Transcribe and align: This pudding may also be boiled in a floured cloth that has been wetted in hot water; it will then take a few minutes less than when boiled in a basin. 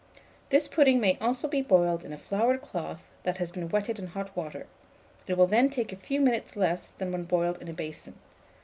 This 0.49 0.67
pudding 0.67 0.99
may 0.99 1.15
also 1.21 1.47
be 1.47 1.61
boiled 1.61 2.03
in 2.03 2.11
a 2.11 2.17
floured 2.17 2.59
cloth 2.63 3.03
that 3.21 3.37
has 3.37 3.51
been 3.51 3.69
wetted 3.69 3.99
in 3.99 4.07
hot 4.07 4.35
water; 4.35 4.65
it 5.27 5.37
will 5.37 5.45
then 5.45 5.69
take 5.69 5.93
a 5.93 5.95
few 5.95 6.19
minutes 6.19 6.55
less 6.57 6.89
than 6.89 7.11
when 7.11 7.25
boiled 7.25 7.61
in 7.61 7.67
a 7.67 7.73
basin. 7.73 8.15